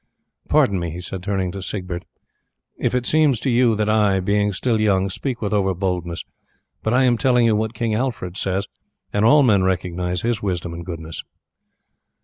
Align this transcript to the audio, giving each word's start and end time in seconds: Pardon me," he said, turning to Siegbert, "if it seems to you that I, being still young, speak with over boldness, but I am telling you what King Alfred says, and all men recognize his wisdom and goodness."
Pardon 0.49 0.79
me," 0.79 0.89
he 0.89 0.99
said, 0.99 1.21
turning 1.21 1.51
to 1.51 1.61
Siegbert, 1.61 2.05
"if 2.75 2.95
it 2.95 3.05
seems 3.05 3.39
to 3.39 3.51
you 3.51 3.75
that 3.75 3.87
I, 3.87 4.19
being 4.19 4.51
still 4.51 4.81
young, 4.81 5.11
speak 5.11 5.43
with 5.43 5.53
over 5.53 5.75
boldness, 5.75 6.23
but 6.81 6.91
I 6.91 7.03
am 7.03 7.19
telling 7.19 7.45
you 7.45 7.55
what 7.55 7.75
King 7.75 7.93
Alfred 7.93 8.35
says, 8.35 8.65
and 9.13 9.23
all 9.23 9.43
men 9.43 9.61
recognize 9.61 10.23
his 10.23 10.41
wisdom 10.41 10.73
and 10.73 10.83
goodness." 10.83 11.23